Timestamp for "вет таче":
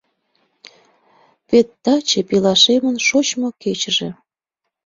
1.49-2.19